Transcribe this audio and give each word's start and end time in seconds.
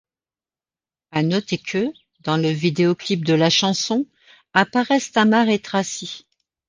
À 1.11 1.21
noter 1.21 1.59
que, 1.59 1.93
dans 2.21 2.35
le 2.35 2.49
vidéoclip 2.49 3.23
de 3.23 3.35
la 3.35 3.51
chanson, 3.51 4.07
apparaissent 4.51 5.11
Tamar 5.11 5.47
et 5.47 5.59
Traci. 5.59 6.25